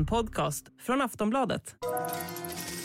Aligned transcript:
En 0.00 0.06
podcast 0.06 0.64
från 0.78 1.02
Aftonbladet. 1.02 1.74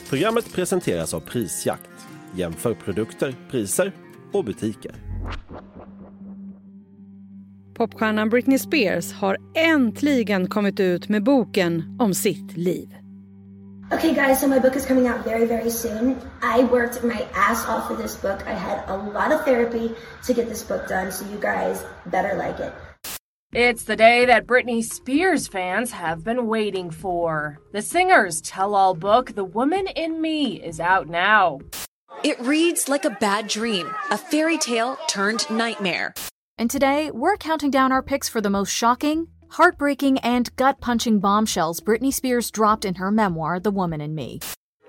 Programmet 0.10 0.54
presenteras 0.54 1.14
av 1.14 1.20
Prisjakt. 1.20 1.90
Jämför 2.36 2.74
produkter, 2.74 3.36
priser 3.52 3.92
och 4.32 4.46
butiker. 4.46 4.92
Popstjärnan 7.74 8.30
Britney 8.30 8.60
Spears 8.60 9.14
har 9.14 9.38
äntligen 9.56 10.48
kommit 10.48 10.80
ut 10.80 11.10
med 11.10 11.24
boken 11.24 11.98
om 12.00 12.14
sitt 12.14 12.58
liv. 12.58 12.96
Okay, 13.94 14.14
guys, 14.14 14.42
so 14.42 14.48
my 14.48 14.60
book 14.60 14.76
is 14.76 14.86
coming 14.86 15.10
out 15.10 15.26
very, 15.26 15.46
very 15.46 15.72
soon. 15.72 16.16
I 16.58 16.64
worked 16.64 17.04
my 17.04 17.26
ass 17.34 17.68
off 17.70 17.88
for 17.88 18.04
this 18.04 18.22
book. 18.22 18.40
I 18.48 18.54
had 18.54 18.80
a 18.88 18.98
lot 18.98 19.40
of 19.40 19.46
therapy 19.46 19.90
to 20.28 20.34
get 20.34 20.50
this 20.50 20.68
book 20.68 20.88
done, 20.90 21.12
so 21.12 21.26
you 21.26 21.40
guys 21.42 21.86
better 22.06 22.36
like 22.48 22.60
it. 22.60 22.74
It's 23.58 23.84
the 23.84 23.96
day 23.96 24.26
that 24.26 24.48
Britney 24.48 24.84
Spears 24.84 25.48
fans 25.48 25.92
have 25.92 26.26
been 26.26 26.48
waiting 26.48 26.92
for. 26.92 27.58
The 27.72 27.82
singer's 27.82 28.42
tell 28.42 28.76
all 28.76 28.94
book, 28.94 29.34
The 29.34 29.46
Woman 29.46 29.88
in 29.96 30.20
Me, 30.20 30.62
is 30.62 30.82
out 30.82 31.08
now. 31.08 31.62
It 32.22 32.38
reads 32.42 32.90
like 32.90 33.06
a 33.06 33.12
bad 33.12 33.48
dream, 33.48 33.90
a 34.12 34.18
fairy 34.18 34.58
tale 34.58 34.98
turned 35.08 35.50
nightmare. 35.50 36.14
And 36.58 36.70
today, 36.70 37.12
we're 37.12 37.38
counting 37.38 37.72
down 37.72 37.94
our 37.94 38.04
picks 38.04 38.28
for 38.28 38.42
the 38.42 38.50
most 38.50 38.72
shocking, 38.72 39.30
heartbreaking, 39.52 40.18
and 40.18 40.54
gut 40.58 40.82
punching 40.82 41.20
bombshells 41.20 41.80
Britney 41.80 42.14
Spears 42.14 42.52
dropped 42.52 42.84
in 42.84 42.96
her 42.96 43.10
memoir, 43.10 43.62
The 43.62 43.72
Woman 43.72 44.02
in 44.02 44.14
Me. 44.14 44.42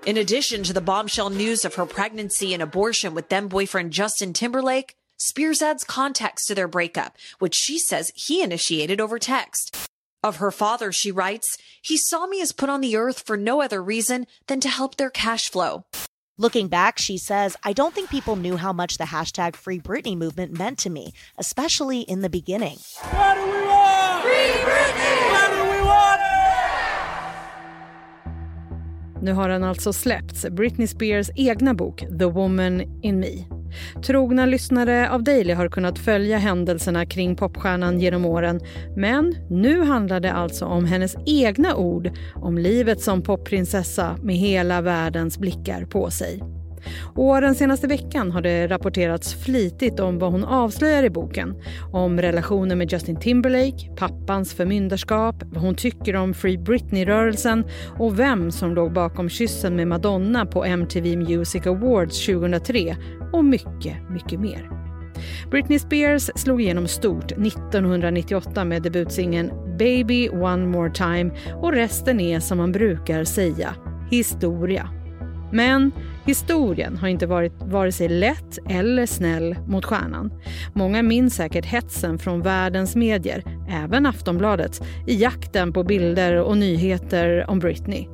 In 0.05 0.17
addition 0.17 0.63
to 0.63 0.73
the 0.73 0.81
bombshell 0.81 1.29
news 1.29 1.63
of 1.63 1.75
her 1.75 1.85
pregnancy 1.85 2.53
and 2.53 2.61
abortion 2.61 3.15
with 3.15 3.29
then 3.29 3.47
boyfriend 3.47 3.93
Justin 3.93 4.33
Timberlake, 4.33 4.97
Spears 5.19 5.63
adds 5.63 5.83
context 5.83 6.47
to 6.47 6.53
their 6.53 6.67
breakup, 6.67 7.17
which 7.39 7.55
she 7.55 7.79
says 7.79 8.11
he 8.15 8.43
initiated 8.43 9.01
over 9.01 9.17
text. 9.17 9.89
Of 10.23 10.35
her 10.35 10.51
father, 10.51 10.91
she 10.91 11.11
writes, 11.11 11.57
He 11.81 11.97
saw 11.97 12.27
me 12.27 12.39
as 12.39 12.51
put 12.51 12.69
on 12.69 12.81
the 12.81 12.95
earth 12.95 13.23
for 13.25 13.35
no 13.35 13.61
other 13.61 13.81
reason 13.81 14.27
than 14.45 14.59
to 14.59 14.69
help 14.69 14.95
their 14.97 15.09
cash 15.09 15.49
flow. 15.49 15.85
Looking 16.37 16.67
back, 16.67 16.99
she 16.99 17.17
says, 17.17 17.55
I 17.63 17.73
don't 17.73 17.95
think 17.95 18.11
people 18.11 18.35
knew 18.35 18.57
how 18.57 18.71
much 18.71 18.99
the 18.99 19.05
hashtag 19.05 19.55
Free 19.55 19.79
Britney 19.79 20.15
movement 20.15 20.55
meant 20.55 20.77
to 20.79 20.91
me, 20.91 21.13
especially 21.39 22.01
in 22.01 22.21
the 22.21 22.29
beginning. 22.29 22.77
What 23.09 23.35
do 23.35 23.41
we 23.43 23.65
want? 23.65 24.21
Free 24.21 24.53
Britney! 24.61 25.31
What 25.31 25.49
do 25.49 25.63
we 25.71 25.81
want? 25.81 26.21
Nu 29.21 29.33
har 29.33 29.49
den 29.49 29.63
alltså 29.63 29.93
släppts, 29.93 30.45
Britney 30.45 30.87
Spears 30.87 31.31
egna 31.35 31.73
bok 31.73 32.03
The 32.19 32.27
Woman 32.27 32.99
in 33.01 33.19
Me. 33.19 33.56
Trogna 34.05 34.45
lyssnare 34.45 35.09
av 35.09 35.23
Daily 35.23 35.53
har 35.53 35.69
kunnat 35.69 35.99
följa 35.99 36.37
händelserna 36.37 37.05
kring 37.05 37.35
popstjärnan 37.35 37.99
genom 37.99 38.25
åren. 38.25 38.59
Men 38.95 39.35
nu 39.49 39.83
handlar 39.83 40.19
det 40.19 40.33
alltså 40.33 40.65
om 40.65 40.85
hennes 40.85 41.15
egna 41.25 41.75
ord 41.75 42.09
om 42.35 42.57
livet 42.57 43.01
som 43.01 43.21
popprinsessa 43.21 44.17
med 44.21 44.35
hela 44.35 44.81
världens 44.81 45.37
blickar 45.37 45.85
på 45.85 46.11
sig. 46.11 46.56
Och 47.15 47.41
den 47.41 47.55
senaste 47.55 47.87
veckan 47.87 48.31
har 48.31 48.41
det 48.41 48.67
rapporterats 48.67 49.33
flitigt 49.33 49.99
om 49.99 50.19
vad 50.19 50.31
hon 50.31 50.45
avslöjar 50.45 51.03
i 51.03 51.09
boken. 51.09 51.55
Om 51.91 52.21
relationen 52.21 52.77
med 52.77 52.91
Justin 52.91 53.19
Timberlake, 53.19 53.95
pappans 53.95 54.53
förmyndarskap, 54.53 55.35
vad 55.45 55.63
hon 55.63 55.75
tycker 55.75 56.15
om 56.15 56.33
Free 56.33 56.57
Britney-rörelsen 56.57 57.65
och 57.97 58.19
vem 58.19 58.51
som 58.51 58.75
låg 58.75 58.93
bakom 58.93 59.29
kyssen 59.29 59.75
med 59.75 59.87
Madonna 59.87 60.45
på 60.45 60.65
MTV 60.65 61.17
Music 61.17 61.67
Awards 61.67 62.25
2003 62.25 62.97
och 63.33 63.45
mycket, 63.45 64.09
mycket 64.09 64.39
mer. 64.39 64.69
Britney 65.51 65.79
Spears 65.79 66.29
slog 66.35 66.61
igenom 66.61 66.87
stort 66.87 67.31
1998 67.31 68.65
med 68.65 68.81
debutsingeln 68.81 69.51
Baby 69.77 70.29
One 70.29 70.65
More 70.65 70.91
Time 70.91 71.31
och 71.55 71.73
resten 71.73 72.19
är 72.19 72.39
som 72.39 72.57
man 72.57 72.71
brukar 72.71 73.23
säga, 73.23 73.75
historia. 74.11 74.89
Men 75.51 75.91
historien 76.27 76.97
har 76.97 77.07
inte 77.07 77.25
varit 77.25 77.53
vare 77.61 77.91
sig 77.91 78.09
lätt 78.09 78.57
eller 78.69 79.05
snäll 79.05 79.55
mot 79.67 79.85
stjärnan. 79.85 80.33
Många 80.73 81.01
minns 81.03 81.35
säkert 81.35 81.65
hetsen 81.65 82.19
från 82.19 82.41
världens 82.41 82.95
medier, 82.95 83.43
även 83.69 84.05
Aftonbladet, 84.05 84.81
i 85.07 85.15
jakten 85.15 85.73
på 85.73 85.83
bilder 85.83 86.35
och 86.35 86.57
nyheter 86.57 87.49
om 87.49 87.59
Britney. 87.59 88.07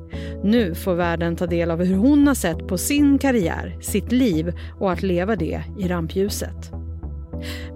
Nu 0.44 0.74
får 0.74 0.94
världen 0.94 1.36
ta 1.36 1.46
del 1.46 1.70
av 1.70 1.84
hur 1.84 1.96
hon 1.96 2.26
har 2.26 2.34
sett 2.34 2.68
på 2.68 2.78
sin 2.78 3.18
karriär, 3.18 3.78
sitt 3.80 4.12
liv 4.12 4.52
och 4.78 4.92
att 4.92 5.02
leva 5.02 5.36
det 5.36 5.62
i 5.78 5.88
rampljuset. 5.88 6.83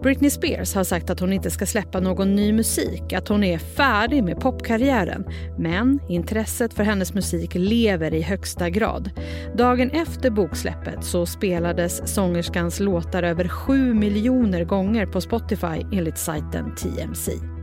Britney 0.02 0.30
Spears 0.30 0.74
har 0.74 0.84
sagt 0.84 1.10
att 1.10 1.20
hon 1.20 1.32
inte 1.32 1.50
ska 1.50 1.66
släppa 1.66 2.00
någon 2.00 2.34
ny 2.34 2.52
musik, 2.52 3.12
att 3.12 3.28
hon 3.28 3.44
är 3.44 3.58
färdig 3.58 4.24
med 4.24 4.40
popkarriären. 4.40 5.24
Men 5.58 6.00
intresset 6.08 6.74
för 6.74 6.84
hennes 6.84 7.14
musik 7.14 7.54
lever 7.54 8.14
i 8.14 8.22
högsta 8.22 8.70
grad. 8.70 9.10
Dagen 9.56 9.90
efter 9.90 10.30
boksläppet 10.30 11.04
så 11.04 11.26
spelades 11.26 12.14
sångerskans 12.14 12.80
låtar 12.80 13.22
över 13.22 13.48
7 13.48 13.94
miljoner 13.94 14.64
gånger 14.64 15.06
på 15.06 15.20
Spotify 15.20 15.86
enligt 15.92 16.18
sajten 16.18 16.74
TMC. 16.74 17.57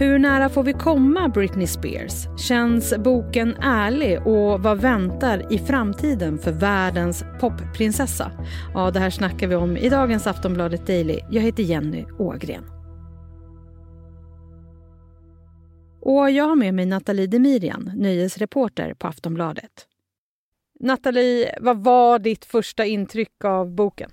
Hur 0.00 0.18
nära 0.18 0.48
får 0.48 0.62
vi 0.62 0.72
komma 0.72 1.28
Britney 1.28 1.66
Spears? 1.66 2.40
Känns 2.48 2.94
boken 2.98 3.56
ärlig 3.60 4.26
och 4.26 4.62
vad 4.62 4.80
väntar 4.80 5.52
i 5.52 5.58
framtiden 5.58 6.38
för 6.38 6.52
världens 6.52 7.24
popprinsessa? 7.40 8.32
Ja, 8.74 8.90
det 8.90 9.00
här 9.00 9.10
snackar 9.10 9.46
vi 9.46 9.54
om 9.54 9.76
i 9.76 9.88
dagens 9.88 10.26
Aftonbladet 10.26 10.86
Daily. 10.86 11.20
Jag 11.30 11.42
heter 11.42 11.62
Jenny 11.62 12.04
Ågren. 12.18 12.64
Och 16.00 16.30
jag 16.30 16.44
har 16.44 16.56
med 16.56 16.74
mig 16.74 16.86
Nathalie 16.86 17.26
Demirian, 17.26 17.92
nöjesreporter 17.96 18.94
på 18.94 19.06
Aftonbladet. 19.06 19.86
Nathalie, 20.80 21.54
vad 21.60 21.84
var 21.84 22.18
ditt 22.18 22.44
första 22.44 22.84
intryck 22.84 23.44
av 23.44 23.74
boken? 23.74 24.10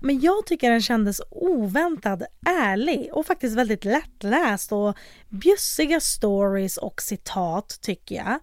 Men 0.00 0.20
jag 0.20 0.46
tycker 0.46 0.70
den 0.70 0.82
kändes 0.82 1.20
oväntat 1.30 2.22
ärlig 2.46 3.08
och 3.12 3.26
faktiskt 3.26 3.56
väldigt 3.56 3.84
lättläst 3.84 4.72
och 4.72 4.96
bjussiga 5.28 6.00
stories 6.00 6.76
och 6.76 7.02
citat 7.02 7.78
tycker 7.82 8.14
jag. 8.14 8.38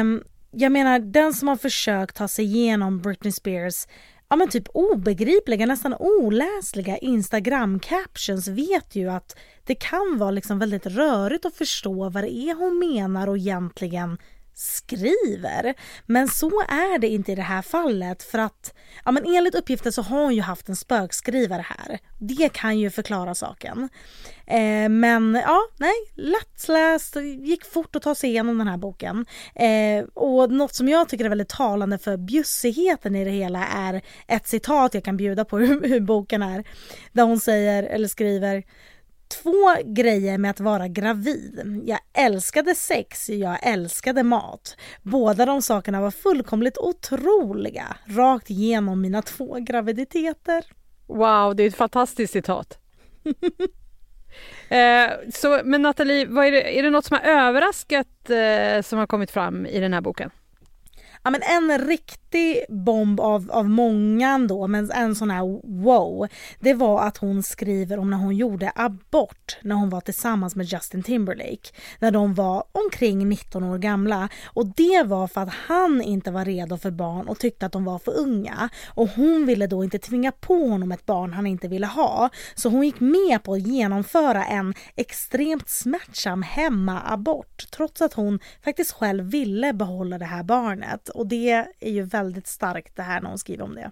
Um, 0.00 0.22
jag 0.50 0.72
menar 0.72 0.98
den 0.98 1.34
som 1.34 1.48
har 1.48 1.56
försökt 1.56 2.16
ta 2.16 2.28
sig 2.28 2.44
igenom 2.44 3.00
Britney 3.00 3.32
Spears 3.32 3.86
ja 4.32 4.36
men 4.36 4.48
typ 4.48 4.68
obegripliga, 4.74 5.66
nästan 5.66 5.94
oläsliga 5.98 6.98
Instagram 6.98 7.80
captions 7.80 8.48
vet 8.48 8.94
ju 8.94 9.10
att 9.10 9.36
det 9.64 9.74
kan 9.74 10.18
vara 10.18 10.30
liksom 10.30 10.58
väldigt 10.58 10.86
rörigt 10.86 11.44
att 11.44 11.54
förstå 11.54 12.08
vad 12.08 12.24
det 12.24 12.32
är 12.32 12.54
hon 12.54 12.78
menar 12.78 13.28
och 13.28 13.38
egentligen 13.38 14.18
skriver. 14.54 15.74
Men 16.06 16.28
så 16.28 16.60
är 16.68 16.98
det 16.98 17.08
inte 17.08 17.32
i 17.32 17.34
det 17.34 17.42
här 17.42 17.62
fallet 17.62 18.22
för 18.22 18.38
att 18.38 18.74
ja, 19.04 19.12
men 19.12 19.24
enligt 19.26 19.54
uppgifter 19.54 19.90
så 19.90 20.02
har 20.02 20.22
hon 20.22 20.34
ju 20.34 20.42
haft 20.42 20.68
en 20.68 20.76
spökskrivare 20.76 21.64
här. 21.68 21.98
Det 22.18 22.52
kan 22.52 22.78
ju 22.78 22.90
förklara 22.90 23.34
saken. 23.34 23.88
Eh, 24.46 24.88
men 24.88 25.34
ja, 25.34 25.60
nej, 25.78 25.94
lättläst, 26.14 27.16
gick 27.40 27.64
fort 27.64 27.96
att 27.96 28.02
ta 28.02 28.14
sig 28.14 28.30
igenom 28.30 28.58
den 28.58 28.68
här 28.68 28.76
boken. 28.76 29.26
Eh, 29.54 30.04
och 30.14 30.50
något 30.52 30.74
som 30.74 30.88
jag 30.88 31.08
tycker 31.08 31.24
är 31.24 31.28
väldigt 31.28 31.48
talande 31.48 31.98
för 31.98 32.16
bjussigheten 32.16 33.16
i 33.16 33.24
det 33.24 33.30
hela 33.30 33.66
är 33.66 34.02
ett 34.26 34.48
citat 34.48 34.94
jag 34.94 35.04
kan 35.04 35.16
bjuda 35.16 35.44
på 35.44 35.58
hur, 35.58 35.88
hur 35.88 36.00
boken 36.00 36.42
är. 36.42 36.64
Där 37.12 37.22
hon 37.22 37.40
säger, 37.40 37.82
eller 37.82 38.08
skriver 38.08 38.64
två 39.42 39.74
grejer 39.84 40.38
med 40.38 40.50
att 40.50 40.60
vara 40.60 40.88
gravid. 40.88 41.82
Jag 41.86 41.98
älskade 42.12 42.74
sex, 42.74 43.30
jag 43.30 43.58
älskade 43.62 44.22
mat. 44.22 44.76
Båda 45.02 45.46
de 45.46 45.62
sakerna 45.62 46.00
var 46.00 46.10
fullkomligt 46.10 46.78
otroliga, 46.78 47.96
rakt 48.06 48.50
igenom 48.50 49.00
mina 49.00 49.22
två 49.22 49.58
graviditeter. 49.60 50.64
Wow, 51.06 51.56
det 51.56 51.62
är 51.62 51.68
ett 51.68 51.76
fantastiskt 51.76 52.32
citat. 52.32 52.78
eh, 54.68 55.10
så, 55.34 55.60
men 55.64 55.82
Nathalie, 55.82 56.26
vad 56.26 56.46
är, 56.46 56.52
det, 56.52 56.78
är 56.78 56.82
det 56.82 56.90
något 56.90 57.04
som 57.04 57.18
har 57.22 57.30
överraskat 57.30 58.30
eh, 58.30 58.82
som 58.82 58.98
har 58.98 59.06
kommit 59.06 59.30
fram 59.30 59.66
i 59.66 59.80
den 59.80 59.92
här 59.92 60.00
boken? 60.00 60.30
Ja, 61.22 61.30
men 61.30 61.42
en 61.42 61.78
riktig 61.78 62.64
bomb 62.68 63.20
av, 63.20 63.50
av 63.50 63.68
många 63.68 64.38
då, 64.38 64.66
men 64.66 64.90
en 64.90 65.14
sån 65.14 65.30
här 65.30 65.42
wow, 65.82 66.28
det 66.60 66.74
var 66.74 67.02
att 67.02 67.16
hon 67.16 67.42
skriver 67.42 67.98
om 67.98 68.10
när 68.10 68.16
hon 68.16 68.36
gjorde 68.36 68.72
abort 68.74 69.58
när 69.62 69.74
hon 69.74 69.90
var 69.90 70.00
tillsammans 70.00 70.56
med 70.56 70.66
Justin 70.66 71.02
Timberlake. 71.02 71.72
När 71.98 72.10
de 72.10 72.34
var 72.34 72.64
omkring 72.72 73.28
19 73.28 73.64
år 73.64 73.78
gamla. 73.78 74.28
Och 74.46 74.66
det 74.66 75.02
var 75.06 75.28
för 75.28 75.40
att 75.40 75.54
han 75.66 76.02
inte 76.02 76.30
var 76.30 76.44
redo 76.44 76.76
för 76.76 76.90
barn 76.90 77.28
och 77.28 77.38
tyckte 77.38 77.66
att 77.66 77.72
de 77.72 77.84
var 77.84 77.98
för 77.98 78.18
unga. 78.18 78.68
Och 78.94 79.08
hon 79.08 79.46
ville 79.46 79.66
då 79.66 79.84
inte 79.84 79.98
tvinga 79.98 80.32
på 80.32 80.54
honom 80.54 80.92
ett 80.92 81.06
barn 81.06 81.32
han 81.32 81.46
inte 81.46 81.68
ville 81.68 81.86
ha. 81.86 82.30
Så 82.54 82.68
hon 82.68 82.84
gick 82.84 83.00
med 83.00 83.42
på 83.42 83.52
att 83.52 83.66
genomföra 83.66 84.44
en 84.44 84.74
extremt 84.96 85.68
smärtsam 85.68 86.42
hemmaabort 86.42 87.66
trots 87.70 88.02
att 88.02 88.12
hon 88.12 88.40
faktiskt 88.64 88.92
själv 88.92 89.24
ville 89.24 89.72
behålla 89.72 90.18
det 90.18 90.24
här 90.24 90.42
barnet. 90.42 91.08
Och 91.14 91.26
det 91.26 91.66
är 91.80 91.90
ju 91.90 92.02
väldigt 92.02 92.46
starkt 92.46 92.96
det 92.96 93.02
här 93.02 93.20
när 93.20 93.28
hon 93.28 93.38
skriver 93.38 93.64
om 93.64 93.74
det. 93.74 93.90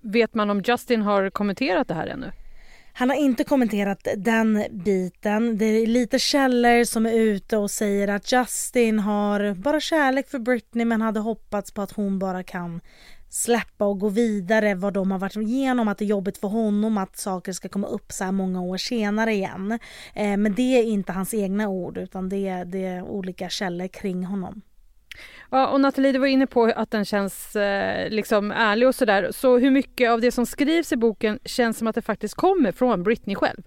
Vet 0.00 0.34
man 0.34 0.50
om 0.50 0.62
Justin 0.66 1.02
har 1.02 1.30
kommenterat 1.30 1.88
det 1.88 1.94
här 1.94 2.06
ännu? 2.06 2.32
Han 2.94 3.10
har 3.10 3.16
inte 3.16 3.44
kommenterat 3.44 4.08
den 4.16 4.64
biten. 4.70 5.58
Det 5.58 5.64
är 5.64 5.86
lite 5.86 6.18
källor 6.18 6.84
som 6.84 7.06
är 7.06 7.12
ute 7.12 7.56
och 7.56 7.70
säger 7.70 8.08
att 8.08 8.32
Justin 8.32 8.98
har 8.98 9.54
bara 9.54 9.80
kärlek 9.80 10.28
för 10.28 10.38
Britney 10.38 10.84
men 10.84 11.00
hade 11.02 11.20
hoppats 11.20 11.72
på 11.72 11.82
att 11.82 11.92
hon 11.92 12.18
bara 12.18 12.42
kan 12.42 12.80
släppa 13.28 13.84
och 13.84 13.98
gå 13.98 14.08
vidare 14.08 14.74
vad 14.74 14.92
de 14.92 15.10
har 15.10 15.18
varit 15.18 15.36
igenom, 15.36 15.88
att 15.88 15.98
det 15.98 16.04
är 16.04 16.06
jobbigt 16.06 16.38
för 16.38 16.48
honom 16.48 16.98
att 16.98 17.16
saker 17.16 17.52
ska 17.52 17.68
komma 17.68 17.86
upp 17.86 18.12
så 18.12 18.24
här 18.24 18.32
många 18.32 18.62
år 18.62 18.76
senare 18.76 19.32
igen. 19.32 19.78
Eh, 20.14 20.36
men 20.36 20.54
det 20.54 20.78
är 20.78 20.82
inte 20.82 21.12
hans 21.12 21.34
egna 21.34 21.68
ord 21.68 21.98
utan 21.98 22.28
det 22.28 22.48
är, 22.48 22.64
det 22.64 22.84
är 22.84 23.02
olika 23.02 23.48
källor 23.48 23.88
kring 23.88 24.24
honom. 24.24 24.62
Ja, 25.54 25.68
och 25.68 25.80
Nathalie, 25.80 26.12
du 26.12 26.18
var 26.18 26.26
inne 26.26 26.46
på 26.46 26.64
att 26.64 26.90
den 26.90 27.04
känns 27.04 27.56
eh, 27.56 28.10
liksom 28.10 28.50
ärlig 28.50 28.88
och 28.88 28.94
sådär. 28.94 29.30
Så 29.32 29.58
hur 29.58 29.70
mycket 29.70 30.10
av 30.10 30.20
det 30.20 30.32
som 30.32 30.46
skrivs 30.46 30.92
i 30.92 30.96
boken 30.96 31.38
känns 31.44 31.78
som 31.78 31.86
att 31.86 31.94
det 31.94 32.02
faktiskt 32.02 32.34
kommer 32.34 32.72
från 32.72 33.02
Britney 33.02 33.36
själv? 33.36 33.62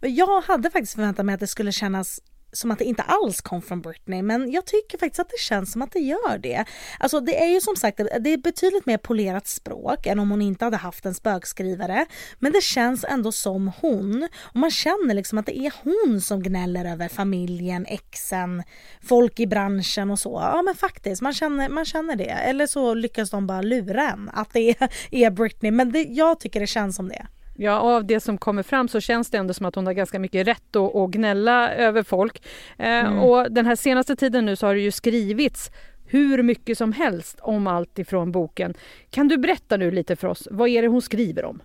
Jag 0.00 0.40
hade 0.40 0.70
faktiskt 0.70 0.94
förväntat 0.94 1.26
mig 1.26 1.34
att 1.34 1.40
det 1.40 1.46
skulle 1.46 1.72
kännas 1.72 2.20
som 2.52 2.70
att 2.70 2.78
det 2.78 2.84
inte 2.84 3.02
alls 3.02 3.40
kom 3.40 3.62
från 3.62 3.80
Britney 3.80 4.22
men 4.22 4.50
jag 4.50 4.66
tycker 4.66 4.98
faktiskt 4.98 5.20
att 5.20 5.28
det 5.28 5.40
känns 5.40 5.72
som 5.72 5.82
att 5.82 5.92
det 5.92 5.98
gör 6.00 6.38
det. 6.38 6.64
Alltså 6.98 7.20
det 7.20 7.42
är 7.42 7.48
ju 7.48 7.60
som 7.60 7.76
sagt 7.76 7.96
det 7.96 8.32
är 8.32 8.36
betydligt 8.36 8.86
mer 8.86 8.98
polerat 8.98 9.46
språk 9.46 10.06
än 10.06 10.18
om 10.18 10.30
hon 10.30 10.42
inte 10.42 10.64
hade 10.64 10.76
haft 10.76 11.06
en 11.06 11.14
spökskrivare 11.14 12.06
men 12.38 12.52
det 12.52 12.62
känns 12.62 13.04
ändå 13.04 13.32
som 13.32 13.72
hon 13.80 14.28
och 14.40 14.56
man 14.56 14.70
känner 14.70 15.14
liksom 15.14 15.38
att 15.38 15.46
det 15.46 15.58
är 15.58 15.72
hon 15.84 16.20
som 16.20 16.42
gnäller 16.42 16.84
över 16.84 17.08
familjen, 17.08 17.86
exen, 17.86 18.62
folk 19.02 19.40
i 19.40 19.46
branschen 19.46 20.10
och 20.10 20.18
så. 20.18 20.40
Ja 20.42 20.62
men 20.62 20.74
faktiskt, 20.74 21.22
man 21.22 21.34
känner, 21.34 21.68
man 21.68 21.84
känner 21.84 22.16
det. 22.16 22.30
Eller 22.30 22.66
så 22.66 22.94
lyckas 22.94 23.30
de 23.30 23.46
bara 23.46 23.62
lura 23.62 24.10
en 24.10 24.30
att 24.32 24.52
det 24.52 24.70
är, 24.70 24.88
är 25.10 25.30
Britney 25.30 25.70
men 25.70 25.92
det, 25.92 26.02
jag 26.02 26.40
tycker 26.40 26.60
det 26.60 26.66
känns 26.66 26.96
som 26.96 27.08
det. 27.08 27.26
Ja, 27.56 27.80
och 27.80 27.90
av 27.90 28.04
det 28.04 28.20
som 28.20 28.38
kommer 28.38 28.62
fram 28.62 28.88
så 28.88 29.00
känns 29.00 29.30
det 29.30 29.38
ändå 29.38 29.54
som 29.54 29.66
att 29.66 29.74
hon 29.74 29.86
har 29.86 29.92
ganska 29.92 30.18
mycket 30.18 30.46
rätt 30.46 30.76
att, 30.76 30.94
att 30.94 31.10
gnälla 31.10 31.74
över 31.74 32.02
folk. 32.02 32.46
Eh, 32.78 32.86
mm. 32.88 33.18
Och 33.18 33.52
den 33.52 33.66
här 33.66 33.76
senaste 33.76 34.16
tiden 34.16 34.46
nu 34.46 34.56
så 34.56 34.66
har 34.66 34.74
det 34.74 34.80
ju 34.80 34.90
skrivits 34.90 35.70
hur 36.06 36.42
mycket 36.42 36.78
som 36.78 36.92
helst 36.92 37.38
om 37.40 37.66
allt 37.66 37.98
ifrån 37.98 38.32
boken. 38.32 38.74
Kan 39.10 39.28
du 39.28 39.38
berätta 39.38 39.76
nu 39.76 39.90
lite 39.90 40.16
för 40.16 40.28
oss, 40.28 40.48
vad 40.50 40.68
är 40.68 40.82
det 40.82 40.88
hon 40.88 41.02
skriver 41.02 41.44
om? 41.44 41.62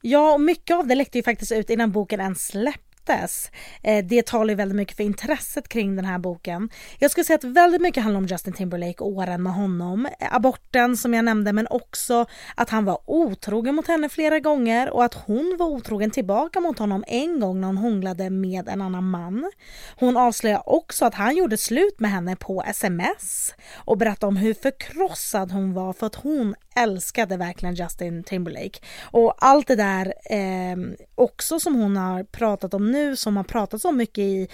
Ja, 0.00 0.38
mycket 0.38 0.76
av 0.76 0.86
det 0.86 0.94
läckte 0.94 1.18
ju 1.18 1.22
faktiskt 1.22 1.52
ut 1.52 1.70
innan 1.70 1.92
boken 1.92 2.20
ens 2.20 2.46
släpptes 2.46 2.91
släpptes. 3.06 3.50
Eh, 3.82 4.04
det 4.04 4.26
talar 4.26 4.48
ju 4.48 4.54
väldigt 4.54 4.76
mycket 4.76 4.96
för 4.96 5.04
intresset 5.04 5.68
kring 5.68 5.96
den 5.96 6.04
här 6.04 6.18
boken. 6.18 6.68
Jag 6.98 7.10
skulle 7.10 7.24
säga 7.24 7.36
att 7.36 7.44
väldigt 7.44 7.82
mycket 7.82 8.02
handlar 8.02 8.18
om 8.18 8.26
Justin 8.26 8.52
Timberlake 8.52 9.04
och 9.04 9.10
åren 9.10 9.42
med 9.42 9.52
honom. 9.52 10.08
Aborten 10.30 10.96
som 10.96 11.14
jag 11.14 11.24
nämnde 11.24 11.52
men 11.52 11.66
också 11.70 12.26
att 12.54 12.70
han 12.70 12.84
var 12.84 12.98
otrogen 13.06 13.74
mot 13.74 13.88
henne 13.88 14.08
flera 14.08 14.40
gånger 14.40 14.90
och 14.90 15.04
att 15.04 15.14
hon 15.14 15.56
var 15.58 15.66
otrogen 15.66 16.10
tillbaka 16.10 16.60
mot 16.60 16.78
honom 16.78 17.04
en 17.06 17.40
gång 17.40 17.60
när 17.60 17.66
hon 17.66 17.76
hånglade 17.76 18.30
med 18.30 18.68
en 18.68 18.82
annan 18.82 19.10
man. 19.10 19.50
Hon 19.96 20.16
avslöjar 20.16 20.68
också 20.68 21.04
att 21.04 21.14
han 21.14 21.36
gjorde 21.36 21.56
slut 21.56 22.00
med 22.00 22.10
henne 22.10 22.36
på 22.36 22.62
sms 22.66 23.54
och 23.74 23.98
berättade 23.98 24.28
om 24.28 24.36
hur 24.36 24.54
förkrossad 24.54 25.52
hon 25.52 25.74
var 25.74 25.92
för 25.92 26.06
att 26.06 26.14
hon 26.14 26.54
älskade 26.76 27.36
verkligen 27.36 27.74
Justin 27.74 28.24
Timberlake. 28.24 28.80
Och 29.02 29.34
allt 29.38 29.66
det 29.66 29.76
där 29.76 30.14
eh, 30.30 30.76
också 31.14 31.60
som 31.60 31.74
hon 31.74 31.96
har 31.96 32.24
pratat 32.24 32.74
om 32.74 32.91
nu, 32.92 33.16
som 33.16 33.36
har 33.36 33.44
pratats 33.44 33.84
om 33.84 33.96
mycket 33.96 34.18
i, 34.18 34.48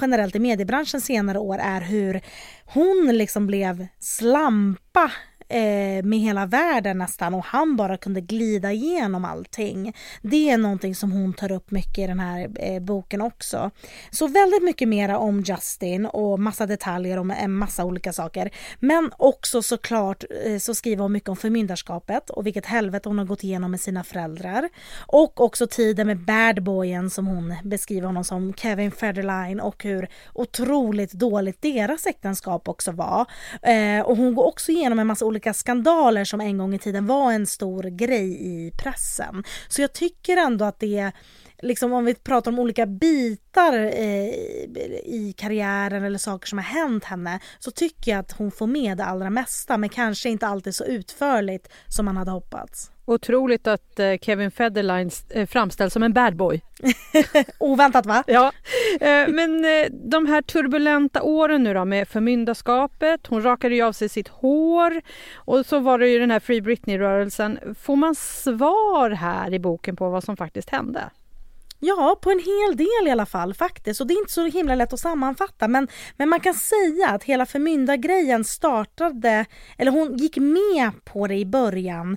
generellt 0.00 0.36
i 0.36 0.38
mediebranschen 0.38 1.00
senare 1.00 1.38
år, 1.38 1.58
är 1.58 1.80
hur 1.80 2.20
hon 2.64 3.10
liksom 3.12 3.46
blev 3.46 3.86
slampa 3.98 5.10
eh, 5.48 6.04
med 6.04 6.18
hela 6.18 6.46
världen 6.46 6.98
nästan 6.98 7.34
och 7.34 7.44
han 7.44 7.76
bara 7.76 7.96
kunde 7.96 8.20
glida 8.20 8.72
igenom 8.72 9.24
allting. 9.24 9.96
Det 10.22 10.50
är 10.50 10.58
någonting 10.58 10.94
som 10.94 11.12
hon 11.12 11.32
tar 11.32 11.52
upp 11.52 11.70
mycket 11.70 11.98
i 11.98 12.06
den 12.06 12.20
här 12.20 12.48
eh, 12.54 12.82
boken 12.82 13.20
också. 13.20 13.70
Så 14.10 14.26
väldigt 14.26 14.62
mycket 14.62 14.88
mera 14.88 15.18
om 15.18 15.40
Justin 15.42 16.06
och 16.06 16.40
massa 16.40 16.66
detaljer 16.66 17.18
om 17.18 17.30
en 17.30 17.52
massa 17.52 17.84
olika 17.84 18.12
saker. 18.12 18.50
Men 18.80 19.10
också 19.18 19.62
såklart 19.62 20.24
eh, 20.44 20.58
så 20.58 20.74
skriver 20.74 21.02
hon 21.02 21.12
mycket 21.12 21.28
om 21.28 21.36
förmyndarskapet 21.36 22.30
och 22.30 22.46
vilket 22.46 22.66
helvete 22.66 23.08
hon 23.08 23.18
har 23.18 23.24
gått 23.24 23.44
igenom 23.44 23.70
med 23.70 23.80
sina 23.80 24.04
föräldrar. 24.04 24.68
Och 25.06 25.40
också 25.40 25.66
tiden 25.66 26.06
med 26.06 26.24
badboyen 26.24 27.10
som 27.10 27.26
hon 27.26 27.54
beskriver 27.64 28.06
honom 28.06 28.24
som, 28.24 28.54
Kevin 28.54 28.90
Federline 28.90 29.60
och 29.60 29.84
hur 29.84 30.08
otroligt 30.34 31.12
dåligt 31.12 31.62
deras 31.62 32.06
äktenskap 32.06 32.68
också 32.68 32.92
var. 32.92 33.26
Eh, 33.62 34.00
och 34.06 34.16
hon 34.16 34.34
går 34.34 34.44
också 34.44 34.72
igenom 34.72 34.98
en 34.98 35.06
massa 35.06 35.24
olika 35.24 35.35
olika 35.36 35.54
skandaler 35.54 36.24
som 36.24 36.40
en 36.40 36.58
gång 36.58 36.74
i 36.74 36.78
tiden 36.78 37.06
var 37.06 37.32
en 37.32 37.46
stor 37.46 37.82
grej 37.82 38.36
i 38.40 38.70
pressen. 38.70 39.44
Så 39.68 39.80
jag 39.80 39.92
tycker 39.92 40.36
ändå 40.36 40.64
att 40.64 40.80
det 40.80 41.12
liksom 41.62 41.92
om 41.92 42.04
vi 42.04 42.14
pratar 42.14 42.50
om 42.50 42.58
olika 42.58 42.86
bitar 42.86 43.72
eh, 43.72 44.28
i 45.04 45.34
karriären 45.36 46.04
eller 46.04 46.18
saker 46.18 46.48
som 46.48 46.58
har 46.58 46.64
hänt 46.64 47.04
henne 47.04 47.40
så 47.58 47.70
tycker 47.70 48.10
jag 48.10 48.18
att 48.18 48.32
hon 48.32 48.50
får 48.50 48.66
med 48.66 48.96
det 48.96 49.04
allra 49.04 49.30
mesta 49.30 49.76
men 49.76 49.88
kanske 49.88 50.28
inte 50.28 50.46
alltid 50.46 50.74
så 50.74 50.84
utförligt 50.84 51.68
som 51.88 52.04
man 52.04 52.16
hade 52.16 52.30
hoppats. 52.30 52.90
Otroligt 53.04 53.66
att 53.66 53.98
eh, 53.98 54.14
Kevin 54.20 54.50
Federline 54.50 55.10
eh, 55.30 55.46
framställs 55.46 55.92
som 55.92 56.02
en 56.02 56.12
bad 56.12 56.36
boy. 56.36 56.60
Oväntat 57.58 58.06
va? 58.06 58.24
Ja. 58.26 58.52
Eh, 59.00 59.28
men 59.28 59.64
eh, 59.64 59.86
de 59.90 60.26
här 60.26 60.42
turbulenta 60.42 61.22
åren 61.22 61.62
nu 61.62 61.74
då 61.74 61.84
med 61.84 62.08
förmyndarskapet, 62.08 63.26
hon 63.26 63.42
rakade 63.42 63.74
ju 63.74 63.82
av 63.82 63.92
sig 63.92 64.08
sitt 64.08 64.28
hår 64.28 65.02
och 65.34 65.66
så 65.66 65.78
var 65.78 65.98
det 65.98 66.08
ju 66.08 66.18
den 66.18 66.30
här 66.30 66.40
Free 66.40 66.60
Britney-rörelsen. 66.60 67.58
Får 67.80 67.96
man 67.96 68.14
svar 68.14 69.10
här 69.10 69.54
i 69.54 69.58
boken 69.58 69.96
på 69.96 70.08
vad 70.08 70.24
som 70.24 70.36
faktiskt 70.36 70.70
hände? 70.70 71.10
Ja, 71.80 72.18
på 72.22 72.30
en 72.30 72.38
hel 72.38 72.76
del 72.76 73.08
i 73.08 73.10
alla 73.10 73.26
fall 73.26 73.54
faktiskt. 73.54 74.00
Och 74.00 74.06
det 74.06 74.14
är 74.14 74.18
inte 74.18 74.32
så 74.32 74.46
himla 74.46 74.74
lätt 74.74 74.92
att 74.92 75.00
sammanfatta. 75.00 75.68
Men, 75.68 75.88
men 76.16 76.28
man 76.28 76.40
kan 76.40 76.54
säga 76.54 77.08
att 77.08 77.24
hela 77.24 77.46
förmyndargrejen 77.46 78.44
startade, 78.44 79.46
eller 79.78 79.90
hon 79.90 80.16
gick 80.16 80.36
med 80.36 80.90
på 81.04 81.26
det 81.26 81.34
i 81.34 81.44
början 81.46 82.16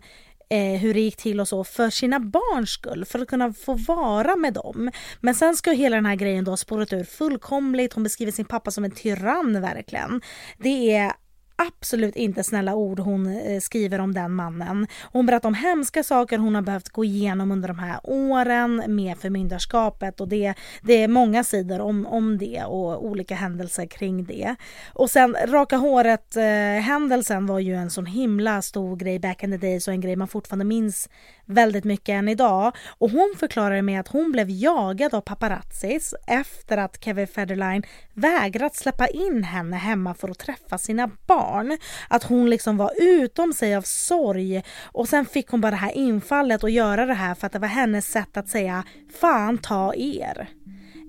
eh, 0.50 0.80
hur 0.80 0.94
det 0.94 1.00
gick 1.00 1.18
till 1.18 1.40
och 1.40 1.48
så 1.48 1.64
för 1.64 1.90
sina 1.90 2.20
barns 2.20 2.70
skull, 2.70 3.06
för 3.06 3.20
att 3.20 3.28
kunna 3.28 3.54
få 3.54 3.74
vara 3.74 4.36
med 4.36 4.54
dem. 4.54 4.92
Men 5.22 5.36
sen 5.36 5.56
ska 5.56 5.72
hela 5.72 5.96
den 5.96 6.06
här 6.06 6.16
grejen 6.16 6.44
då 6.44 6.52
ha 6.52 6.58
spårat 6.58 6.94
ur 6.94 7.04
fullkomligt. 7.04 7.94
Hon 7.94 8.04
beskriver 8.04 8.32
sin 8.32 8.46
pappa 8.46 8.72
som 8.72 8.84
en 8.84 8.92
tyrann 8.92 9.62
verkligen. 9.62 10.22
Det 10.58 10.96
är 10.96 11.12
absolut 11.60 12.16
inte 12.16 12.44
snälla 12.44 12.76
ord 12.76 13.00
hon 13.00 13.38
eh, 13.38 13.60
skriver 13.60 14.00
om 14.00 14.14
den 14.14 14.32
mannen. 14.32 14.88
Hon 15.12 15.26
berättar 15.26 15.50
om 15.50 15.54
hemska 15.54 16.04
saker 16.04 16.38
hon 16.38 16.56
har 16.56 16.62
behövt 16.62 16.90
gå 16.90 17.06
igenom 17.06 17.52
under 17.52 17.68
de 17.68 17.80
här 17.80 18.00
åren 18.04 18.84
med 18.88 19.18
förmyndarskapet 19.18 20.22
och 20.22 20.28
det, 20.28 20.54
det 20.82 21.04
är 21.04 21.08
många 21.08 21.44
sidor 21.44 21.80
om, 21.82 22.06
om 22.06 22.38
det 22.38 22.64
och 22.64 23.06
olika 23.06 23.36
händelser 23.36 23.86
kring 23.86 24.24
det. 24.24 24.56
Och 24.94 25.10
sen 25.10 25.36
raka 25.48 25.78
håret 25.78 26.36
eh, 26.36 26.44
händelsen 26.82 27.46
var 27.46 27.60
ju 27.60 27.76
en 27.76 27.90
sån 27.90 28.06
himla 28.06 28.62
stor 28.62 28.96
grej 28.96 29.20
back 29.20 29.44
in 29.44 29.52
the 29.52 29.68
days 29.68 29.88
och 29.88 29.94
en 29.94 30.02
grej 30.02 30.16
man 30.16 30.28
fortfarande 30.28 30.66
minns 30.66 31.10
väldigt 31.50 31.84
mycket 31.84 32.14
än 32.14 32.30
idag. 32.30 32.76
Och 32.98 33.10
hon 33.10 33.36
förklarade 33.40 33.82
med 33.82 34.00
att 34.00 34.08
hon 34.08 34.32
blev 34.32 34.50
jagad 34.50 35.14
av 35.14 35.22
paparazzis 35.22 36.14
efter 36.28 36.78
att 36.78 37.04
Kevin 37.04 37.28
Federline 37.28 37.84
vägrat 38.14 38.76
släppa 38.76 39.08
in 39.08 39.44
henne 39.44 39.78
hemma 39.78 40.14
för 40.14 40.30
att 40.30 40.40
träffa 40.40 40.78
sina 40.78 41.10
barn. 41.28 41.78
Att 42.08 42.24
hon 42.24 42.50
liksom 42.50 42.78
var 42.78 42.92
utom 42.98 43.54
sig 43.54 43.76
av 43.76 43.82
sorg 43.82 44.64
och 44.84 45.10
sen 45.10 45.26
fick 45.26 45.50
hon 45.50 45.62
bara 45.62 45.72
det 45.72 45.78
här 45.78 45.98
infallet 45.98 46.64
och 46.64 46.70
göra 46.70 47.06
det 47.06 47.14
här 47.14 47.36
för 47.36 47.48
att 47.48 47.54
det 47.54 47.60
var 47.60 47.68
hennes 47.68 48.12
sätt 48.12 48.38
att 48.38 48.48
säga 48.48 48.84
fan 49.20 49.58
ta 49.58 49.94
er. 49.96 50.59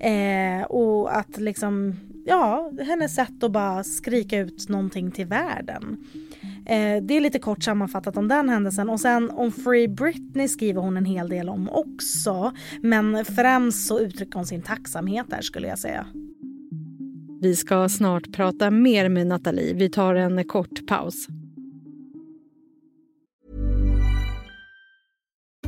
Eh, 0.00 0.62
och 0.62 1.16
att 1.16 1.36
liksom, 1.38 1.94
ja, 2.26 2.70
hennes 2.86 3.14
sätt 3.14 3.42
att 3.42 3.52
bara 3.52 3.84
skrika 3.84 4.38
ut 4.38 4.68
någonting 4.68 5.10
till 5.10 5.26
världen. 5.26 5.96
Eh, 6.66 7.02
det 7.02 7.16
är 7.16 7.20
lite 7.20 7.38
kort 7.38 7.62
sammanfattat 7.62 8.16
om 8.16 8.28
den 8.28 8.48
händelsen 8.48 8.88
och 8.90 9.00
sen 9.00 9.30
om 9.30 9.52
Free 9.52 9.88
Britney 9.88 10.48
skriver 10.48 10.80
hon 10.80 10.96
en 10.96 11.04
hel 11.04 11.28
del 11.28 11.48
om 11.48 11.68
också. 11.70 12.52
Men 12.80 13.24
främst 13.24 13.86
så 13.86 14.00
uttrycker 14.00 14.34
hon 14.34 14.46
sin 14.46 14.62
tacksamhet 14.62 15.26
där 15.28 15.40
skulle 15.40 15.68
jag 15.68 15.78
säga. 15.78 16.06
Vi 17.40 17.56
ska 17.56 17.88
snart 17.88 18.32
prata 18.32 18.70
mer 18.70 19.08
med 19.08 19.26
Nathalie. 19.26 19.74
Vi 19.74 19.90
tar 19.90 20.14
en 20.14 20.44
kort 20.44 20.86
paus. 20.86 21.26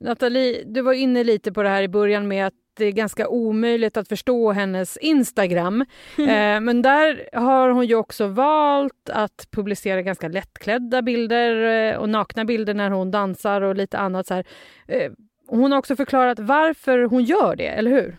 Nathalie, 0.00 0.64
du 0.66 0.80
var 0.82 0.92
inne 0.92 1.24
lite 1.24 1.52
på 1.52 1.62
det 1.62 1.68
här 1.68 1.82
i 1.82 1.88
början 1.88 2.28
med 2.28 2.46
att 2.46 2.54
det 2.76 2.84
är 2.84 2.92
ganska 2.92 3.28
omöjligt 3.28 3.96
att 3.96 4.08
förstå 4.08 4.52
hennes 4.52 4.96
Instagram. 4.96 5.84
Eh, 6.18 6.60
men 6.60 6.82
där 6.82 7.28
har 7.32 7.68
hon 7.68 7.86
ju 7.86 7.94
också 7.94 8.26
valt 8.26 9.10
att 9.10 9.48
publicera 9.50 10.02
ganska 10.02 10.28
lättklädda 10.28 11.02
bilder 11.02 11.62
eh, 11.92 11.96
och 11.96 12.08
nakna 12.08 12.44
bilder 12.44 12.74
när 12.74 12.90
hon 12.90 13.10
dansar 13.10 13.60
och 13.60 13.76
lite 13.76 13.98
annat. 13.98 14.26
Så 14.26 14.34
här. 14.34 14.44
Eh, 14.88 15.12
hon 15.48 15.72
har 15.72 15.78
också 15.78 15.96
förklarat 15.96 16.38
varför 16.38 17.02
hon 17.02 17.24
gör 17.24 17.56
det, 17.56 17.66
eller 17.66 17.90
hur? 17.90 18.16